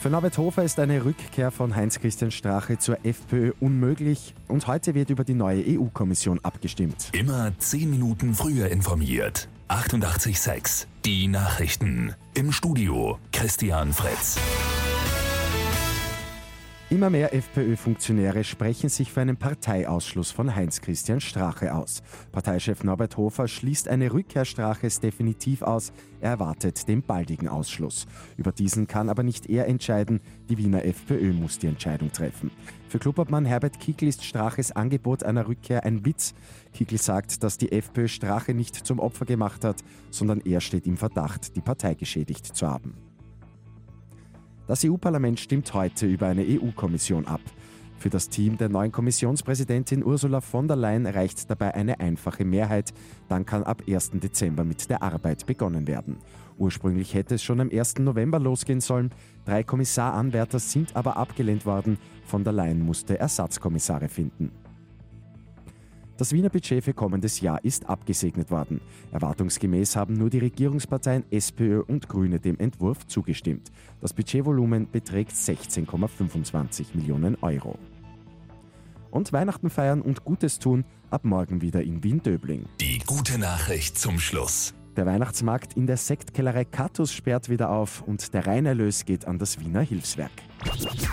Für 0.00 0.10
Norbert 0.10 0.38
Hofer 0.38 0.62
ist 0.62 0.78
eine 0.78 1.04
Rückkehr 1.04 1.50
von 1.50 1.74
Heinz-Christian 1.74 2.30
Strache 2.30 2.78
zur 2.78 3.04
FPÖ 3.04 3.52
unmöglich 3.58 4.32
und 4.46 4.68
heute 4.68 4.94
wird 4.94 5.10
über 5.10 5.24
die 5.24 5.34
neue 5.34 5.64
EU-Kommission 5.66 6.38
abgestimmt. 6.44 7.08
Immer 7.12 7.50
zehn 7.58 7.90
Minuten 7.90 8.32
früher 8.34 8.68
informiert. 8.68 9.48
88.6 9.68 10.86
Die 11.04 11.26
Nachrichten. 11.26 12.14
Im 12.34 12.52
Studio 12.52 13.18
Christian 13.32 13.92
Fritz. 13.92 14.38
Immer 16.90 17.10
mehr 17.10 17.34
FPÖ-Funktionäre 17.34 18.44
sprechen 18.44 18.88
sich 18.88 19.12
für 19.12 19.20
einen 19.20 19.36
Parteiausschluss 19.36 20.30
von 20.30 20.56
Heinz-Christian 20.56 21.20
Strache 21.20 21.74
aus. 21.74 22.02
Parteichef 22.32 22.82
Norbert 22.82 23.18
Hofer 23.18 23.46
schließt 23.46 23.88
eine 23.88 24.10
Rückkehr 24.10 24.46
Straches 24.46 24.98
definitiv 24.98 25.60
aus. 25.60 25.92
Er 26.22 26.30
erwartet 26.30 26.88
den 26.88 27.02
baldigen 27.02 27.46
Ausschluss. 27.46 28.06
Über 28.38 28.52
diesen 28.52 28.86
kann 28.86 29.10
aber 29.10 29.22
nicht 29.22 29.50
er 29.50 29.66
entscheiden. 29.66 30.22
Die 30.48 30.56
Wiener 30.56 30.82
FPÖ 30.82 31.34
muss 31.34 31.58
die 31.58 31.66
Entscheidung 31.66 32.10
treffen. 32.10 32.50
Für 32.88 32.98
Klubobmann 32.98 33.44
Herbert 33.44 33.80
Kickl 33.80 34.06
ist 34.06 34.24
Straches 34.24 34.72
Angebot 34.72 35.24
einer 35.24 35.46
Rückkehr 35.46 35.84
ein 35.84 36.06
Witz. 36.06 36.32
Kickl 36.72 36.96
sagt, 36.96 37.42
dass 37.42 37.58
die 37.58 37.70
FPÖ 37.70 38.08
Strache 38.08 38.54
nicht 38.54 38.74
zum 38.74 38.98
Opfer 38.98 39.26
gemacht 39.26 39.62
hat, 39.62 39.84
sondern 40.10 40.40
er 40.40 40.62
steht 40.62 40.86
im 40.86 40.96
Verdacht, 40.96 41.54
die 41.54 41.60
Partei 41.60 41.92
geschädigt 41.92 42.46
zu 42.46 42.66
haben. 42.66 42.94
Das 44.68 44.84
EU-Parlament 44.84 45.40
stimmt 45.40 45.72
heute 45.72 46.06
über 46.06 46.26
eine 46.26 46.42
EU-Kommission 46.42 47.26
ab. 47.26 47.40
Für 47.96 48.10
das 48.10 48.28
Team 48.28 48.58
der 48.58 48.68
neuen 48.68 48.92
Kommissionspräsidentin 48.92 50.04
Ursula 50.04 50.42
von 50.42 50.68
der 50.68 50.76
Leyen 50.76 51.06
reicht 51.06 51.48
dabei 51.48 51.74
eine 51.74 52.00
einfache 52.00 52.44
Mehrheit. 52.44 52.92
Dann 53.30 53.46
kann 53.46 53.64
ab 53.64 53.82
1. 53.88 54.10
Dezember 54.20 54.64
mit 54.64 54.90
der 54.90 55.02
Arbeit 55.02 55.46
begonnen 55.46 55.86
werden. 55.86 56.18
Ursprünglich 56.58 57.14
hätte 57.14 57.36
es 57.36 57.42
schon 57.42 57.60
am 57.60 57.70
1. 57.70 57.94
November 58.00 58.38
losgehen 58.38 58.82
sollen. 58.82 59.10
Drei 59.46 59.62
Kommissaranwärter 59.62 60.58
sind 60.58 60.94
aber 60.94 61.16
abgelehnt 61.16 61.64
worden. 61.64 61.96
Von 62.26 62.44
der 62.44 62.52
Leyen 62.52 62.84
musste 62.84 63.18
Ersatzkommissare 63.18 64.10
finden. 64.10 64.52
Das 66.18 66.32
Wiener 66.32 66.50
Budget 66.50 66.82
für 66.82 66.94
kommendes 66.94 67.40
Jahr 67.40 67.64
ist 67.64 67.88
abgesegnet 67.88 68.50
worden. 68.50 68.80
Erwartungsgemäß 69.12 69.94
haben 69.94 70.14
nur 70.14 70.30
die 70.30 70.40
Regierungsparteien 70.40 71.24
SPÖ 71.30 71.82
und 71.86 72.08
Grüne 72.08 72.40
dem 72.40 72.58
Entwurf 72.58 73.06
zugestimmt. 73.06 73.70
Das 74.00 74.12
Budgetvolumen 74.12 74.90
beträgt 74.90 75.30
16,25 75.30 76.86
Millionen 76.94 77.36
Euro. 77.36 77.78
Und 79.12 79.32
Weihnachten 79.32 79.70
feiern 79.70 80.02
und 80.02 80.24
Gutes 80.24 80.58
tun 80.58 80.84
ab 81.08 81.24
morgen 81.24 81.62
wieder 81.62 81.84
in 81.84 82.02
Wien-Döbling. 82.02 82.66
Die 82.80 82.98
gute 83.06 83.38
Nachricht 83.38 83.96
zum 83.96 84.18
Schluss. 84.18 84.74
Der 84.98 85.06
Weihnachtsmarkt 85.06 85.74
in 85.74 85.86
der 85.86 85.96
Sektkellerei 85.96 86.64
Katus 86.64 87.12
sperrt 87.12 87.48
wieder 87.48 87.70
auf 87.70 88.02
und 88.02 88.34
der 88.34 88.48
Reinerlös 88.48 89.04
geht 89.04 89.28
an 89.28 89.38
das 89.38 89.60
Wiener 89.60 89.80
Hilfswerk. 89.80 90.32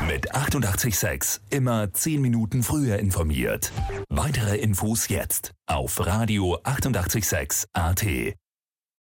Mit 0.07 0.33
886 0.33 1.39
immer 1.51 1.93
10 1.93 2.19
Minuten 2.19 2.63
früher 2.63 2.97
informiert. 2.97 3.71
Weitere 4.09 4.57
Infos 4.57 5.07
jetzt 5.09 5.51
auf 5.67 6.03
Radio 6.03 6.57
886 6.63 7.67
AT. 7.73 8.03